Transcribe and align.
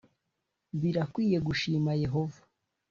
birakwiye 0.81 1.37
gushima 1.47 1.91
yehova 2.03 2.39